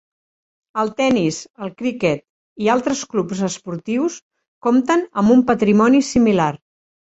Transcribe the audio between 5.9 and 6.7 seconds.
similar.